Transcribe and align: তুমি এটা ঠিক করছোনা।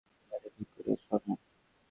তুমি 0.03 0.35
এটা 0.35 0.49
ঠিক 0.55 0.67
করছোনা। 0.77 1.33